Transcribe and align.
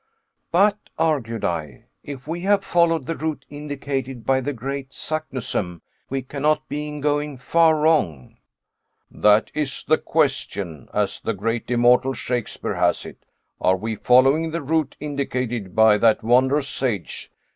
"But," 0.51 0.79
argued 0.97 1.45
I, 1.45 1.83
"if 2.03 2.27
we 2.27 2.39
have 2.41 2.63
followed 2.63 3.05
the 3.05 3.15
route 3.15 3.45
indicated 3.51 4.25
by 4.25 4.41
the 4.41 4.51
great 4.51 4.93
Saknussemm, 4.93 5.83
we 6.09 6.23
cannot 6.23 6.67
be 6.67 6.99
going 6.99 7.37
far 7.37 7.79
wrong." 7.79 8.37
"'That 9.11 9.51
is 9.53 9.83
the 9.83 9.99
question,' 9.99 10.89
as 10.91 11.19
the 11.21 11.35
great, 11.35 11.67
the 11.67 11.75
immortal 11.75 12.15
Shakespeare, 12.15 12.73
has 12.77 13.05
it. 13.05 13.27
Are 13.59 13.77
we 13.77 13.93
following 13.95 14.49
the 14.49 14.63
route 14.63 14.95
indicated 14.99 15.75
by 15.75 15.99
that 15.99 16.23
wondrous 16.23 16.67
sage? 16.67 17.31